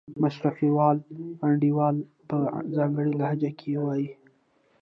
[0.23, 0.97] مشرقي وال
[1.47, 1.95] انډیوال
[2.29, 2.37] په
[2.75, 4.09] ځانګړې لهجه کې وایي.